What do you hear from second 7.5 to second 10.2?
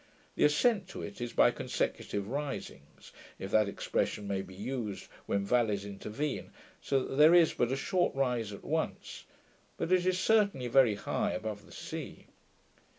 but a short rise at once; but it is